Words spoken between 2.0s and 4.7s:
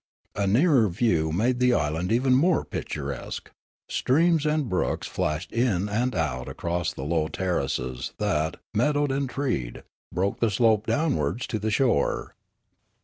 even picturesque; streams and